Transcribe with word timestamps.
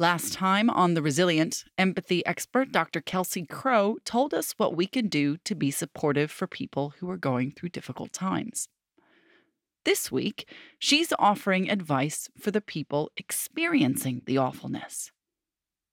Last 0.00 0.32
time 0.32 0.70
on 0.70 0.94
The 0.94 1.02
Resilient, 1.02 1.64
empathy 1.76 2.24
expert 2.24 2.70
Dr. 2.70 3.00
Kelsey 3.00 3.44
Crowe 3.44 3.96
told 4.04 4.32
us 4.32 4.54
what 4.56 4.76
we 4.76 4.86
can 4.86 5.08
do 5.08 5.38
to 5.38 5.56
be 5.56 5.72
supportive 5.72 6.30
for 6.30 6.46
people 6.46 6.94
who 6.98 7.10
are 7.10 7.16
going 7.16 7.50
through 7.50 7.70
difficult 7.70 8.12
times. 8.12 8.68
This 9.84 10.12
week, 10.12 10.48
she's 10.78 11.12
offering 11.18 11.68
advice 11.68 12.28
for 12.38 12.52
the 12.52 12.60
people 12.60 13.10
experiencing 13.16 14.22
the 14.24 14.38
awfulness. 14.38 15.10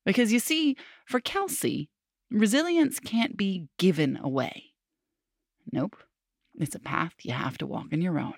Because 0.05 0.31
you 0.31 0.37
see, 0.37 0.77
for 1.07 1.19
Kelsey, 1.19 1.89
resilience 2.29 2.99
can't 2.99 3.35
be 3.35 3.69
given 3.79 4.19
away. 4.21 4.65
Nope, 5.71 5.97
it's 6.53 6.75
a 6.75 6.79
path 6.79 7.13
you 7.23 7.33
have 7.33 7.57
to 7.57 7.65
walk 7.65 7.87
on 7.91 8.01
your 8.01 8.19
own. 8.19 8.35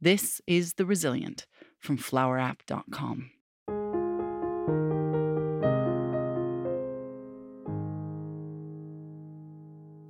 This 0.00 0.40
is 0.48 0.74
The 0.74 0.84
Resilient 0.84 1.46
from 1.78 1.96
flowerapp.com. 1.96 3.30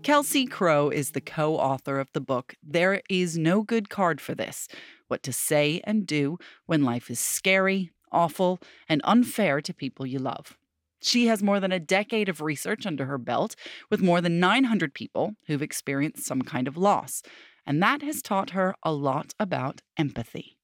Kelsey 0.08 0.46
Crowe 0.46 0.88
is 0.88 1.10
the 1.10 1.20
co 1.20 1.56
author 1.56 2.00
of 2.00 2.10
the 2.14 2.20
book 2.22 2.54
There 2.62 3.02
Is 3.10 3.36
No 3.36 3.62
Good 3.62 3.90
Card 3.90 4.22
for 4.22 4.34
This 4.34 4.66
What 5.08 5.22
to 5.24 5.34
Say 5.34 5.82
and 5.84 6.06
Do 6.06 6.38
When 6.64 6.82
Life 6.82 7.10
is 7.10 7.20
Scary, 7.20 7.90
Awful, 8.10 8.58
and 8.88 9.02
Unfair 9.04 9.60
to 9.60 9.74
People 9.74 10.06
You 10.06 10.18
Love. 10.18 10.56
She 11.02 11.26
has 11.26 11.42
more 11.42 11.60
than 11.60 11.72
a 11.72 11.78
decade 11.78 12.30
of 12.30 12.40
research 12.40 12.86
under 12.86 13.04
her 13.04 13.18
belt 13.18 13.54
with 13.90 14.00
more 14.00 14.22
than 14.22 14.40
900 14.40 14.94
people 14.94 15.34
who've 15.46 15.60
experienced 15.60 16.24
some 16.24 16.40
kind 16.40 16.66
of 16.66 16.78
loss, 16.78 17.22
and 17.66 17.82
that 17.82 18.00
has 18.00 18.22
taught 18.22 18.52
her 18.52 18.74
a 18.82 18.94
lot 18.94 19.34
about 19.38 19.82
empathy. 19.98 20.56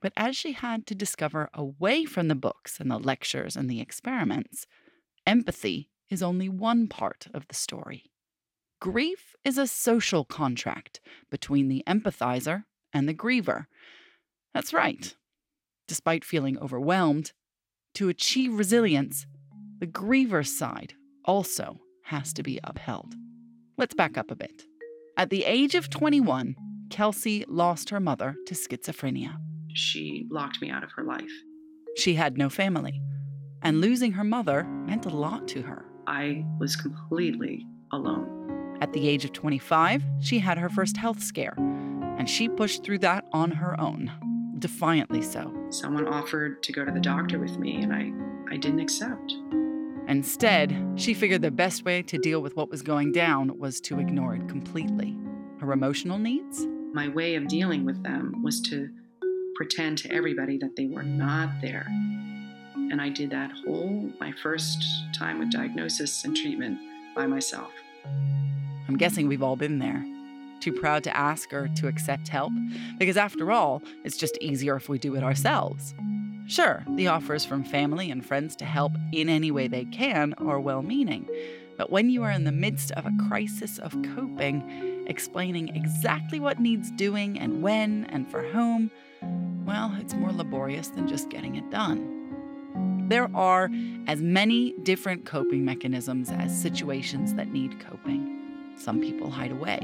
But 0.00 0.12
as 0.16 0.36
she 0.36 0.52
had 0.52 0.86
to 0.86 0.94
discover 0.94 1.50
away 1.52 2.04
from 2.04 2.28
the 2.28 2.36
books 2.36 2.78
and 2.78 2.92
the 2.92 2.98
lectures 2.98 3.56
and 3.56 3.68
the 3.68 3.80
experiments, 3.80 4.68
empathy 5.26 5.90
is 6.08 6.22
only 6.22 6.48
one 6.48 6.86
part 6.86 7.26
of 7.34 7.48
the 7.48 7.54
story. 7.56 8.04
Grief 8.80 9.34
is 9.44 9.56
a 9.56 9.66
social 9.66 10.24
contract 10.24 11.00
between 11.30 11.68
the 11.68 11.82
empathizer 11.86 12.64
and 12.92 13.08
the 13.08 13.14
griever. 13.14 13.66
That's 14.52 14.72
right. 14.72 15.14
Despite 15.88 16.24
feeling 16.24 16.58
overwhelmed, 16.58 17.32
to 17.94 18.08
achieve 18.08 18.52
resilience, 18.52 19.26
the 19.78 19.86
griever's 19.86 20.56
side 20.56 20.94
also 21.24 21.80
has 22.04 22.32
to 22.34 22.42
be 22.42 22.60
upheld. 22.64 23.14
Let's 23.78 23.94
back 23.94 24.18
up 24.18 24.30
a 24.30 24.36
bit. 24.36 24.64
At 25.16 25.30
the 25.30 25.44
age 25.44 25.74
of 25.74 25.88
21, 25.88 26.54
Kelsey 26.90 27.44
lost 27.48 27.90
her 27.90 28.00
mother 28.00 28.36
to 28.46 28.54
schizophrenia. 28.54 29.36
She 29.72 30.26
locked 30.30 30.60
me 30.60 30.70
out 30.70 30.84
of 30.84 30.92
her 30.92 31.04
life. 31.04 31.30
She 31.96 32.14
had 32.14 32.36
no 32.36 32.50
family, 32.50 33.00
and 33.62 33.80
losing 33.80 34.12
her 34.12 34.24
mother 34.24 34.64
meant 34.64 35.06
a 35.06 35.10
lot 35.10 35.48
to 35.48 35.62
her. 35.62 35.86
I 36.06 36.44
was 36.58 36.76
completely 36.76 37.66
alone. 37.92 38.35
At 38.80 38.92
the 38.92 39.08
age 39.08 39.24
of 39.24 39.32
25, 39.32 40.02
she 40.20 40.38
had 40.38 40.58
her 40.58 40.68
first 40.68 40.96
health 40.96 41.22
scare, 41.22 41.54
and 41.56 42.28
she 42.28 42.48
pushed 42.48 42.84
through 42.84 42.98
that 42.98 43.24
on 43.32 43.50
her 43.50 43.78
own, 43.80 44.12
defiantly 44.58 45.22
so. 45.22 45.52
Someone 45.70 46.06
offered 46.06 46.62
to 46.62 46.72
go 46.72 46.84
to 46.84 46.92
the 46.92 47.00
doctor 47.00 47.38
with 47.38 47.58
me, 47.58 47.82
and 47.82 47.92
I, 47.92 48.12
I 48.54 48.56
didn't 48.58 48.80
accept. 48.80 49.34
Instead, 50.08 50.76
she 50.96 51.14
figured 51.14 51.42
the 51.42 51.50
best 51.50 51.84
way 51.84 52.02
to 52.02 52.18
deal 52.18 52.40
with 52.40 52.54
what 52.54 52.70
was 52.70 52.82
going 52.82 53.12
down 53.12 53.58
was 53.58 53.80
to 53.82 53.98
ignore 53.98 54.36
it 54.36 54.48
completely. 54.48 55.16
Her 55.58 55.72
emotional 55.72 56.18
needs? 56.18 56.66
My 56.92 57.08
way 57.08 57.34
of 57.34 57.48
dealing 57.48 57.84
with 57.84 58.02
them 58.04 58.42
was 58.42 58.60
to 58.62 58.88
pretend 59.56 59.98
to 59.98 60.12
everybody 60.12 60.58
that 60.58 60.76
they 60.76 60.86
were 60.86 61.02
not 61.02 61.48
there. 61.60 61.86
And 61.88 63.00
I 63.00 63.08
did 63.08 63.30
that 63.30 63.50
whole, 63.64 64.12
my 64.20 64.32
first 64.42 64.84
time 65.18 65.38
with 65.38 65.50
diagnosis 65.50 66.24
and 66.24 66.36
treatment 66.36 66.78
by 67.16 67.26
myself. 67.26 67.72
I'm 68.88 68.96
guessing 68.96 69.28
we've 69.28 69.42
all 69.42 69.56
been 69.56 69.78
there. 69.78 70.04
Too 70.60 70.72
proud 70.72 71.04
to 71.04 71.16
ask 71.16 71.52
or 71.52 71.68
to 71.76 71.88
accept 71.88 72.28
help, 72.28 72.52
because 72.98 73.16
after 73.16 73.52
all, 73.52 73.82
it's 74.04 74.16
just 74.16 74.38
easier 74.40 74.76
if 74.76 74.88
we 74.88 74.98
do 74.98 75.14
it 75.14 75.22
ourselves. 75.22 75.94
Sure, 76.46 76.84
the 76.94 77.08
offers 77.08 77.44
from 77.44 77.64
family 77.64 78.10
and 78.10 78.24
friends 78.24 78.56
to 78.56 78.64
help 78.64 78.92
in 79.12 79.28
any 79.28 79.50
way 79.50 79.68
they 79.68 79.84
can 79.84 80.32
are 80.34 80.60
well 80.60 80.82
meaning, 80.82 81.28
but 81.76 81.90
when 81.90 82.08
you 82.08 82.22
are 82.22 82.30
in 82.30 82.44
the 82.44 82.52
midst 82.52 82.90
of 82.92 83.04
a 83.04 83.12
crisis 83.28 83.78
of 83.78 83.92
coping, 84.14 85.04
explaining 85.06 85.74
exactly 85.76 86.40
what 86.40 86.58
needs 86.60 86.90
doing 86.92 87.38
and 87.38 87.62
when 87.62 88.04
and 88.06 88.30
for 88.30 88.42
whom, 88.42 88.90
well, 89.66 89.94
it's 90.00 90.14
more 90.14 90.32
laborious 90.32 90.88
than 90.88 91.06
just 91.06 91.28
getting 91.28 91.56
it 91.56 91.68
done. 91.70 93.06
There 93.08 93.30
are 93.36 93.70
as 94.06 94.20
many 94.20 94.72
different 94.82 95.24
coping 95.24 95.64
mechanisms 95.64 96.30
as 96.30 96.60
situations 96.60 97.34
that 97.34 97.52
need 97.52 97.78
coping. 97.78 98.25
Some 98.76 99.00
people 99.00 99.30
hide 99.30 99.52
away. 99.52 99.80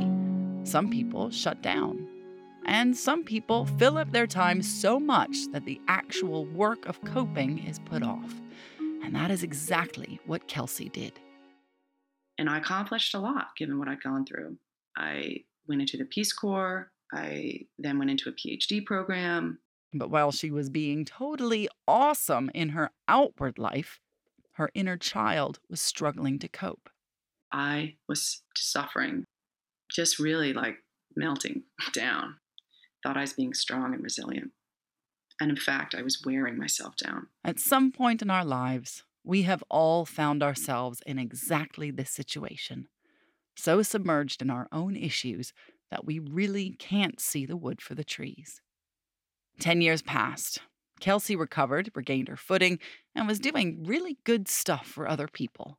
Some 0.64 0.90
people 0.90 1.30
shut 1.30 1.62
down. 1.62 2.06
And 2.64 2.96
some 2.96 3.24
people 3.24 3.64
fill 3.64 3.98
up 3.98 4.12
their 4.12 4.26
time 4.26 4.62
so 4.62 5.00
much 5.00 5.36
that 5.52 5.64
the 5.64 5.80
actual 5.88 6.44
work 6.46 6.86
of 6.86 7.02
coping 7.04 7.66
is 7.66 7.80
put 7.80 8.02
off. 8.02 8.34
And 8.78 9.14
that 9.16 9.30
is 9.30 9.42
exactly 9.42 10.20
what 10.26 10.46
Kelsey 10.46 10.88
did. 10.88 11.18
And 12.38 12.48
I 12.48 12.58
accomplished 12.58 13.14
a 13.14 13.18
lot 13.18 13.48
given 13.56 13.78
what 13.78 13.88
I'd 13.88 14.02
gone 14.02 14.24
through. 14.24 14.56
I 14.96 15.38
went 15.66 15.80
into 15.80 15.96
the 15.96 16.04
Peace 16.04 16.32
Corps. 16.32 16.92
I 17.12 17.62
then 17.78 17.98
went 17.98 18.10
into 18.10 18.28
a 18.28 18.32
PhD 18.32 18.84
program. 18.84 19.58
But 19.92 20.10
while 20.10 20.32
she 20.32 20.50
was 20.50 20.70
being 20.70 21.04
totally 21.04 21.68
awesome 21.88 22.50
in 22.54 22.70
her 22.70 22.90
outward 23.08 23.58
life, 23.58 24.00
her 24.52 24.70
inner 24.74 24.96
child 24.96 25.58
was 25.68 25.80
struggling 25.80 26.38
to 26.38 26.48
cope. 26.48 26.88
I 27.52 27.96
was 28.08 28.42
suffering, 28.56 29.24
just 29.90 30.18
really 30.18 30.52
like 30.52 30.76
melting 31.14 31.64
down. 31.92 32.36
Thought 33.02 33.16
I 33.16 33.22
was 33.22 33.32
being 33.32 33.54
strong 33.54 33.94
and 33.94 34.02
resilient. 34.02 34.52
And 35.40 35.50
in 35.50 35.56
fact, 35.56 35.94
I 35.94 36.02
was 36.02 36.22
wearing 36.24 36.56
myself 36.56 36.94
down. 36.96 37.26
At 37.44 37.58
some 37.58 37.90
point 37.90 38.22
in 38.22 38.30
our 38.30 38.44
lives, 38.44 39.02
we 39.24 39.42
have 39.42 39.64
all 39.68 40.04
found 40.04 40.42
ourselves 40.42 41.02
in 41.06 41.18
exactly 41.18 41.90
this 41.90 42.10
situation. 42.10 42.88
So 43.56 43.82
submerged 43.82 44.40
in 44.40 44.50
our 44.50 44.68
own 44.72 44.96
issues 44.96 45.52
that 45.90 46.04
we 46.04 46.18
really 46.18 46.70
can't 46.78 47.20
see 47.20 47.44
the 47.44 47.56
wood 47.56 47.82
for 47.82 47.94
the 47.94 48.04
trees. 48.04 48.60
Ten 49.60 49.80
years 49.80 50.00
passed. 50.00 50.60
Kelsey 51.00 51.34
recovered, 51.34 51.90
regained 51.94 52.28
her 52.28 52.36
footing, 52.36 52.78
and 53.14 53.26
was 53.26 53.40
doing 53.40 53.84
really 53.84 54.18
good 54.24 54.48
stuff 54.48 54.86
for 54.86 55.08
other 55.08 55.26
people. 55.26 55.78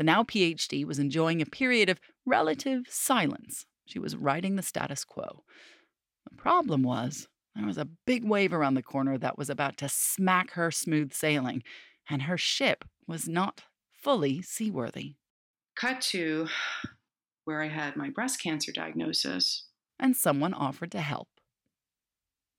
The 0.00 0.04
now 0.04 0.22
PhD 0.22 0.86
was 0.86 0.98
enjoying 0.98 1.42
a 1.42 1.44
period 1.44 1.90
of 1.90 2.00
relative 2.24 2.86
silence. 2.88 3.66
She 3.84 3.98
was 3.98 4.16
riding 4.16 4.56
the 4.56 4.62
status 4.62 5.04
quo. 5.04 5.44
The 6.24 6.34
problem 6.36 6.82
was, 6.82 7.28
there 7.54 7.66
was 7.66 7.76
a 7.76 7.88
big 8.06 8.24
wave 8.24 8.54
around 8.54 8.76
the 8.76 8.82
corner 8.82 9.18
that 9.18 9.36
was 9.36 9.50
about 9.50 9.76
to 9.76 9.90
smack 9.90 10.52
her 10.52 10.70
smooth 10.70 11.12
sailing, 11.12 11.62
and 12.08 12.22
her 12.22 12.38
ship 12.38 12.86
was 13.06 13.28
not 13.28 13.64
fully 13.92 14.40
seaworthy. 14.40 15.16
Cut 15.76 16.00
to 16.12 16.48
where 17.44 17.60
I 17.60 17.68
had 17.68 17.94
my 17.94 18.08
breast 18.08 18.42
cancer 18.42 18.72
diagnosis. 18.72 19.66
And 19.98 20.16
someone 20.16 20.54
offered 20.54 20.92
to 20.92 21.00
help. 21.02 21.28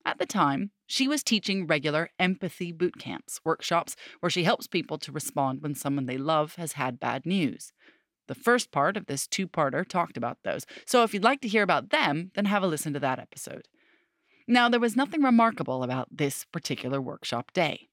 At 0.06 0.20
the 0.20 0.26
time, 0.26 0.70
she 0.92 1.08
was 1.08 1.22
teaching 1.22 1.66
regular 1.66 2.10
empathy 2.18 2.70
boot 2.70 2.98
camps, 2.98 3.40
workshops 3.46 3.96
where 4.20 4.28
she 4.28 4.44
helps 4.44 4.66
people 4.66 4.98
to 4.98 5.10
respond 5.10 5.62
when 5.62 5.74
someone 5.74 6.04
they 6.04 6.18
love 6.18 6.56
has 6.56 6.74
had 6.74 7.00
bad 7.00 7.24
news. 7.24 7.72
The 8.28 8.34
first 8.34 8.70
part 8.70 8.98
of 8.98 9.06
this 9.06 9.26
two 9.26 9.48
parter 9.48 9.88
talked 9.88 10.18
about 10.18 10.36
those, 10.44 10.66
so 10.84 11.02
if 11.02 11.14
you'd 11.14 11.24
like 11.24 11.40
to 11.40 11.48
hear 11.48 11.62
about 11.62 11.88
them, 11.88 12.30
then 12.34 12.44
have 12.44 12.62
a 12.62 12.66
listen 12.66 12.92
to 12.92 13.00
that 13.00 13.18
episode. 13.18 13.68
Now, 14.46 14.68
there 14.68 14.78
was 14.78 14.94
nothing 14.94 15.22
remarkable 15.22 15.82
about 15.82 16.08
this 16.10 16.44
particular 16.44 17.00
workshop 17.00 17.54
day. 17.54 17.88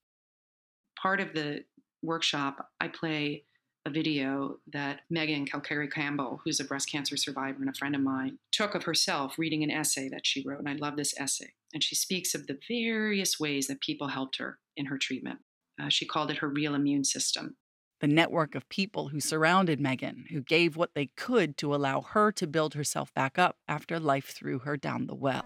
Part 1.01 1.21
of 1.21 1.33
the 1.33 1.63
workshop, 2.03 2.67
I 2.81 2.89
play 2.89 3.45
a 3.89 3.91
video 3.91 4.59
that 4.71 5.01
Megan 5.09 5.45
Calcary 5.45 5.87
Campbell, 5.87 6.39
who's 6.43 6.59
a 6.59 6.63
breast 6.63 6.89
cancer 6.91 7.17
survivor 7.17 7.57
and 7.59 7.69
a 7.69 7.73
friend 7.73 7.95
of 7.95 8.01
mine, 8.01 8.37
took 8.51 8.75
of 8.75 8.83
herself 8.83 9.37
reading 9.39 9.63
an 9.63 9.71
essay 9.71 10.07
that 10.09 10.27
she 10.27 10.43
wrote. 10.45 10.59
And 10.59 10.69
I 10.69 10.73
love 10.73 10.95
this 10.95 11.13
essay. 11.19 11.53
And 11.73 11.83
she 11.83 11.95
speaks 11.95 12.35
of 12.35 12.45
the 12.47 12.59
various 12.67 13.39
ways 13.39 13.67
that 13.67 13.81
people 13.81 14.09
helped 14.09 14.37
her 14.37 14.59
in 14.77 14.87
her 14.87 14.97
treatment. 14.97 15.39
Uh, 15.81 15.89
she 15.89 16.05
called 16.05 16.29
it 16.29 16.37
her 16.37 16.47
real 16.47 16.75
immune 16.75 17.03
system. 17.03 17.55
The 17.99 18.07
network 18.07 18.55
of 18.55 18.69
people 18.69 19.09
who 19.09 19.19
surrounded 19.19 19.79
Megan, 19.79 20.25
who 20.29 20.41
gave 20.41 20.77
what 20.77 20.93
they 20.93 21.07
could 21.17 21.57
to 21.57 21.73
allow 21.75 22.01
her 22.01 22.31
to 22.33 22.47
build 22.47 22.75
herself 22.75 23.13
back 23.13 23.37
up 23.37 23.57
after 23.67 23.99
life 23.99 24.27
threw 24.27 24.59
her 24.59 24.77
down 24.77 25.07
the 25.07 25.15
well. 25.15 25.45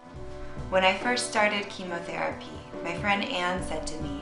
When 0.70 0.84
I 0.84 0.98
first 0.98 1.30
started 1.30 1.68
chemotherapy, 1.70 2.46
my 2.84 2.96
friend 3.00 3.24
Anne 3.24 3.64
said 3.64 3.88
to 3.88 4.02
me, 4.02 4.22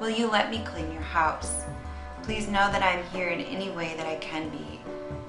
Will 0.00 0.10
you 0.10 0.28
let 0.30 0.50
me 0.50 0.62
clean 0.64 0.92
your 0.92 1.02
house? 1.02 1.62
Please 2.22 2.46
know 2.46 2.70
that 2.70 2.82
I'm 2.82 3.04
here 3.10 3.28
in 3.28 3.40
any 3.40 3.70
way 3.70 3.94
that 3.96 4.06
I 4.06 4.16
can 4.16 4.50
be. 4.50 4.80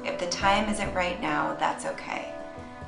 If 0.04 0.20
the 0.20 0.28
time 0.28 0.70
isn't 0.70 0.94
right 0.94 1.20
now, 1.22 1.56
that's 1.56 1.86
okay. 1.86 2.34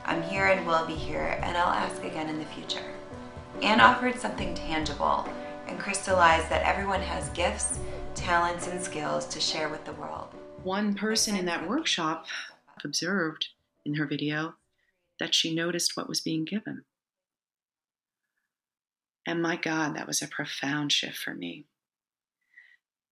I'm 0.06 0.22
here 0.24 0.48
and 0.48 0.68
will 0.68 0.86
be 0.86 0.94
here, 0.94 1.40
and 1.42 1.56
I'll 1.58 1.74
ask 1.74 2.04
again 2.04 2.30
in 2.30 2.38
the 2.38 2.46
future. 2.46 2.94
Anne 3.62 3.80
offered 3.80 4.20
something 4.20 4.54
tangible, 4.54 5.28
and 5.68 5.80
crystallized 5.80 6.50
that 6.50 6.64
everyone 6.64 7.02
has 7.02 7.30
gifts, 7.30 7.80
talents, 8.14 8.68
and 8.68 8.82
skills 8.82 9.26
to 9.28 9.40
share 9.40 9.70
with 9.70 9.86
the 9.86 9.94
world. 9.94 10.28
One 10.64 10.94
person 10.94 11.36
in 11.36 11.46
that 11.46 11.68
workshop 11.68 12.26
observed 12.84 13.48
in 13.86 13.96
her 13.96 14.06
video 14.06 14.56
that 15.20 15.34
she 15.34 15.56
noticed 15.56 15.96
what 15.96 16.10
was 16.10 16.22
being 16.22 16.44
given. 16.44 16.84
And 19.26 19.42
my 19.42 19.56
God, 19.56 19.96
that 19.96 20.08
was 20.08 20.22
a 20.22 20.28
profound 20.28 20.92
shift 20.92 21.18
for 21.18 21.34
me. 21.34 21.66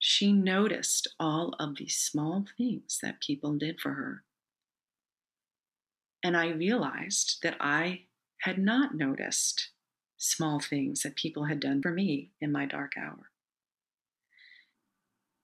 She 0.03 0.33
noticed 0.33 1.07
all 1.19 1.53
of 1.59 1.77
these 1.77 1.95
small 1.95 2.43
things 2.57 2.97
that 3.03 3.21
people 3.21 3.55
did 3.55 3.79
for 3.79 3.93
her. 3.93 4.23
And 6.23 6.35
I 6.35 6.49
realized 6.49 7.37
that 7.43 7.55
I 7.59 8.05
had 8.41 8.57
not 8.57 8.95
noticed 8.95 9.69
small 10.17 10.59
things 10.59 11.03
that 11.03 11.15
people 11.15 11.45
had 11.45 11.59
done 11.59 11.83
for 11.83 11.91
me 11.91 12.31
in 12.41 12.51
my 12.51 12.65
dark 12.65 12.93
hour. 12.97 13.29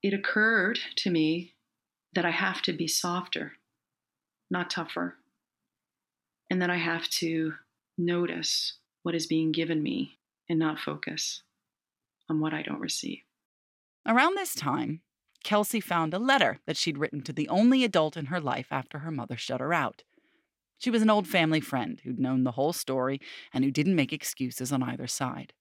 It 0.02 0.16
occurred 0.16 0.80
to 0.98 1.12
me 1.12 1.54
that 2.14 2.26
I 2.26 2.32
have 2.32 2.64
to 2.64 2.74
be 2.74 2.88
softer, 2.88 3.54
not 4.50 4.72
tougher, 4.72 5.18
and 6.50 6.60
that 6.64 6.72
I 6.72 6.78
have 6.78 7.08
to 7.10 7.54
notice 7.96 8.80
what 9.04 9.14
is 9.14 9.28
being 9.28 9.52
given 9.52 9.84
me 9.84 10.18
and 10.50 10.58
not 10.58 10.80
focus 10.80 11.44
on 12.28 12.40
what 12.40 12.56
I 12.56 12.64
don't 12.64 12.80
receive. 12.80 13.27
Around 14.08 14.36
this 14.36 14.56
time, 14.56 15.02
Kelsey 15.44 15.82
found 15.82 16.14
a 16.14 16.20
letter 16.20 16.60
that 16.66 16.78
she'd 16.78 16.98
written 16.98 17.22
to 17.24 17.34
the 17.34 17.50
only 17.50 17.84
adult 17.84 18.16
in 18.16 18.28
her 18.28 18.40
life 18.40 18.68
after 18.72 19.00
her 19.00 19.12
mother 19.12 19.36
shut 19.36 19.60
her 19.60 19.74
out. 19.74 20.04
She 20.78 20.90
was 20.90 21.02
an 21.02 21.10
old 21.10 21.28
family 21.28 21.60
friend 21.60 22.00
who'd 22.04 22.20
known 22.20 22.44
the 22.44 22.52
whole 22.52 22.72
story 22.72 23.20
and 23.54 23.66
who 23.66 23.72
didn't 23.72 23.96
make 23.96 24.14
excuses 24.14 24.72
on 24.72 24.82
either 24.82 25.08
side. 25.08 25.52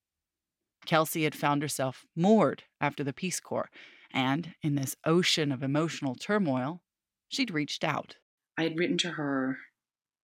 Kelsey 0.84 1.25
had 1.25 1.34
found 1.34 1.62
herself 1.62 2.06
moored 2.14 2.62
after 2.81 3.02
the 3.02 3.12
Peace 3.12 3.40
Corps, 3.40 3.70
and 4.12 4.54
in 4.62 4.76
this 4.76 4.94
ocean 5.04 5.50
of 5.50 5.64
emotional 5.64 6.14
turmoil, 6.14 6.82
she'd 7.28 7.50
reached 7.50 7.82
out. 7.82 8.16
I 8.56 8.62
had 8.62 8.78
written 8.78 8.98
to 8.98 9.12
her 9.12 9.58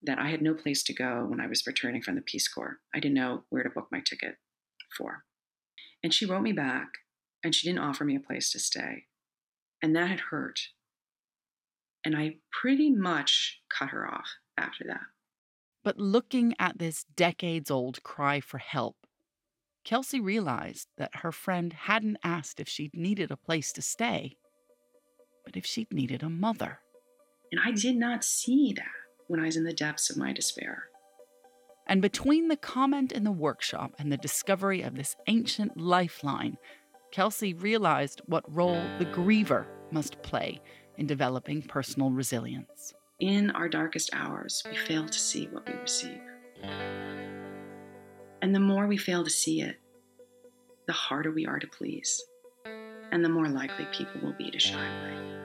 that 0.01 0.19
I 0.19 0.29
had 0.29 0.41
no 0.41 0.53
place 0.53 0.83
to 0.83 0.93
go 0.93 1.25
when 1.27 1.41
I 1.41 1.47
was 1.47 1.67
returning 1.67 2.01
from 2.01 2.15
the 2.15 2.21
Peace 2.21 2.47
Corps. 2.47 2.77
I 2.95 2.99
didn't 2.99 3.15
know 3.15 3.43
where 3.49 3.63
to 3.63 3.69
book 3.69 3.89
my 3.91 3.99
ticket 3.99 4.37
for. 4.97 5.25
And 6.01 6.13
she 6.13 6.25
wrote 6.25 6.41
me 6.41 6.53
back, 6.53 6.87
and 7.43 7.53
she 7.53 7.67
didn't 7.67 7.83
offer 7.83 8.05
me 8.05 8.15
a 8.15 8.19
place 8.19 8.51
to 8.51 8.59
stay. 8.59 9.05
And 9.81 9.95
that 9.95 10.09
had 10.09 10.19
hurt. 10.31 10.59
And 12.05 12.15
I 12.15 12.37
pretty 12.51 12.89
much 12.91 13.61
cut 13.69 13.89
her 13.89 14.07
off 14.07 14.27
after 14.57 14.83
that. 14.85 15.01
But 15.83 15.97
looking 15.97 16.53
at 16.59 16.79
this 16.79 17.03
decades 17.15 17.69
old 17.69 18.03
cry 18.03 18.39
for 18.39 18.57
help, 18.57 18.95
Kelsey 19.83 20.21
realized 20.21 20.87
that 20.97 21.17
her 21.17 21.31
friend 21.33 21.73
hadn't 21.73 22.17
asked 22.23 22.59
if 22.59 22.69
she'd 22.69 22.95
needed 22.95 23.31
a 23.31 23.37
place 23.37 23.73
to 23.73 23.81
stay, 23.81 24.37
but 25.43 25.57
if 25.57 25.65
she'd 25.65 25.91
needed 25.91 26.23
a 26.23 26.29
mother. 26.29 26.79
And 27.51 27.59
I 27.63 27.71
did 27.71 27.97
not 27.97 28.23
see 28.23 28.73
that 28.77 28.85
when 29.27 29.41
I 29.41 29.45
was 29.45 29.57
in 29.57 29.65
the 29.65 29.73
depths 29.73 30.09
of 30.09 30.17
my 30.17 30.31
despair. 30.31 30.85
And 31.85 32.01
between 32.01 32.47
the 32.47 32.55
comment 32.55 33.11
in 33.11 33.25
the 33.25 33.31
workshop 33.31 33.93
and 33.99 34.09
the 34.09 34.17
discovery 34.17 34.81
of 34.81 34.95
this 34.95 35.17
ancient 35.27 35.77
lifeline, 35.77 36.57
Kelsey 37.13 37.53
realized 37.53 38.23
what 38.25 38.43
role 38.51 38.81
the 38.97 39.05
griever 39.05 39.67
must 39.91 40.19
play 40.23 40.59
in 40.97 41.05
developing 41.05 41.61
personal 41.61 42.09
resilience. 42.09 42.91
In 43.19 43.51
our 43.51 43.69
darkest 43.69 44.09
hours, 44.13 44.63
we 44.67 44.75
fail 44.75 45.07
to 45.07 45.19
see 45.19 45.45
what 45.51 45.67
we 45.67 45.75
receive. 45.75 46.19
And 48.41 48.55
the 48.55 48.59
more 48.59 48.87
we 48.87 48.97
fail 48.97 49.23
to 49.23 49.29
see 49.29 49.61
it, 49.61 49.79
the 50.87 50.93
harder 50.93 51.29
we 51.29 51.45
are 51.45 51.59
to 51.59 51.67
please, 51.67 52.19
and 53.11 53.23
the 53.23 53.29
more 53.29 53.47
likely 53.47 53.85
people 53.91 54.19
will 54.23 54.33
be 54.33 54.49
to 54.49 54.57
shy 54.57 54.83
away. 54.83 55.37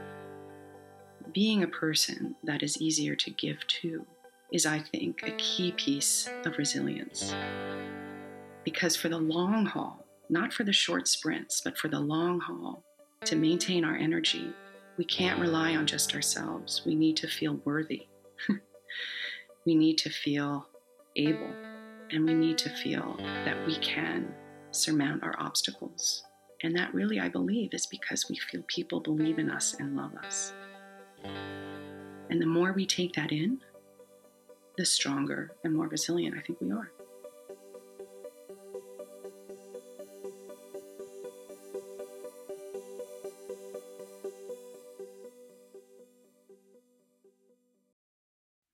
Being 1.34 1.64
a 1.64 1.68
person 1.68 2.34
that 2.44 2.62
is 2.62 2.80
easier 2.80 3.14
to 3.16 3.30
give 3.32 3.58
to 3.82 4.06
is, 4.50 4.64
I 4.64 4.78
think, 4.78 5.20
a 5.22 5.32
key 5.32 5.72
piece 5.72 6.30
of 6.46 6.56
resilience. 6.56 7.34
Because 8.64 8.96
for 8.96 9.10
the 9.10 9.18
long 9.18 9.66
haul, 9.66 10.07
not 10.28 10.52
for 10.52 10.64
the 10.64 10.72
short 10.72 11.08
sprints, 11.08 11.60
but 11.60 11.78
for 11.78 11.88
the 11.88 12.00
long 12.00 12.40
haul, 12.40 12.84
to 13.25 13.36
maintain 13.36 13.84
our 13.84 13.96
energy, 13.96 14.52
we 14.96 15.04
can't 15.04 15.40
rely 15.40 15.76
on 15.76 15.86
just 15.86 16.14
ourselves. 16.14 16.82
We 16.84 16.94
need 16.94 17.16
to 17.19 17.28
feel 17.28 17.60
worthy. 17.64 18.08
we 19.66 19.75
need 19.75 19.98
to 19.98 20.10
feel 20.10 20.66
able 21.16 21.52
and 22.10 22.25
we 22.25 22.34
need 22.34 22.58
to 22.58 22.70
feel 22.70 23.16
that 23.44 23.66
we 23.66 23.76
can 23.76 24.34
surmount 24.70 25.22
our 25.22 25.34
obstacles. 25.38 26.25
And 26.62 26.75
that 26.76 26.92
really, 26.94 27.20
I 27.20 27.28
believe, 27.28 27.75
is 27.75 27.86
because 27.86 28.28
we 28.28 28.36
feel 28.36 28.62
people 28.66 29.00
believe 29.00 29.38
in 29.38 29.50
us 29.50 29.75
and 29.78 29.96
love 29.96 30.14
us. 30.16 30.52
And 32.30 32.40
the 32.40 32.46
more 32.46 32.72
we 32.72 32.86
take 32.86 33.12
that 33.14 33.30
in, 33.30 33.60
the 34.76 34.84
stronger 34.84 35.52
and 35.64 35.75
more 35.75 35.88
resilient 35.88 36.36
I 36.38 36.40
think 36.40 36.60
we 36.60 36.70
are. 36.70 36.90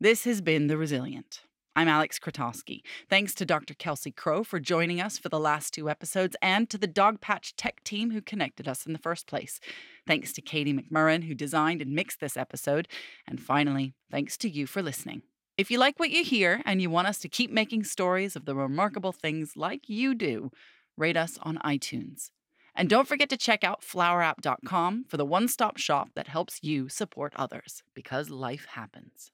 This 0.05 0.25
has 0.25 0.43
been 0.43 0.67
The 0.67 0.77
Resilient. 0.77 1.41
I'm 1.75 1.89
Aleks 1.89 2.21
Krotoski. 2.21 2.83
Thanks 3.09 3.35
to 3.37 3.47
Dr. 3.47 3.73
Kelsey 3.73 4.11
Crowe 4.11 4.45
for 4.45 4.61
joining 4.61 5.01
us 5.01 5.17
for 5.17 5.31
the 5.31 5.41
last 5.41 5.73
two 5.73 5.89
episodes 5.89 6.37
and 6.43 6.69
to 6.69 6.77
the 6.77 6.87
Dogpatch 6.87 7.55
Tech 7.57 7.83
team 7.85 8.11
who 8.11 8.21
connected 8.21 8.69
us 8.69 8.85
in 8.85 8.93
the 8.93 8.99
first 8.99 9.27
place. 9.27 9.61
Thanks 10.07 10.35
to 10.35 10.43
Katie 10.43 10.75
McMurran 10.75 11.25
who 11.25 11.35
designed 11.35 11.81
and 11.81 11.93
mixed 11.93 12.21
this 12.21 12.37
episode. 12.37 12.87
And 13.27 13.41
finally, 13.41 13.95
thanks 14.11 14.37
to 14.37 14.49
you 14.51 14.67
for 14.67 14.83
listening. 14.83 15.23
If 15.57 15.71
you 15.71 15.79
like 15.79 15.99
what 15.99 16.11
you 16.11 16.23
hear 16.23 16.61
and 16.67 16.83
you 16.83 16.91
want 16.91 17.09
us 17.09 17.19
to 17.21 17.29
keep 17.31 17.51
making 17.51 17.85
stories 17.85 18.37
of 18.37 18.45
the 18.45 18.55
remarkable 18.55 19.13
things 19.13 19.57
like 19.57 19.89
you 19.89 20.15
do, 20.15 20.51
rate 20.99 21.17
us 21.17 21.39
on 21.41 21.57
iTunes. 21.65 22.29
And 22.75 22.91
don't 22.91 23.09
forget 23.09 23.31
to 23.31 23.39
check 23.39 23.65
out 23.65 23.81
flowerapp.com 23.81 25.07
for 25.09 25.17
the 25.17 25.25
one 25.25 25.49
stop 25.49 25.79
shop 25.79 26.11
that 26.15 26.29
helps 26.29 26.59
you 26.63 26.91
support 26.91 27.33
others 27.37 27.83
because 27.95 28.29
life 28.29 28.67
happens. 28.73 29.31